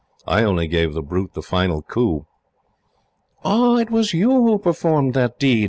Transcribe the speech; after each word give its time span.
I 0.25 0.41
only 0.41 0.67
gave 0.67 0.93
the 0.93 1.03
brute 1.03 1.35
the 1.35 1.43
final 1.43 1.83
coup." 1.83 2.25
"Ah, 3.45 3.75
it 3.75 3.91
was 3.91 4.15
you 4.15 4.31
who 4.31 4.57
performed 4.57 5.13
that 5.13 5.37
deed!" 5.37 5.59